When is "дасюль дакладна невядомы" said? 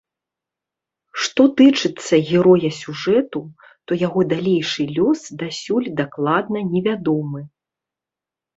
5.45-7.41